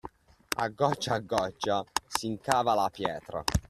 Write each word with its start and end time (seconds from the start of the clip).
A 0.57 0.67
goccia 0.69 1.13
a 1.13 1.19
goccia 1.19 1.83
s'incava 2.07 2.73
la 2.73 2.89
pietra. 2.91 3.43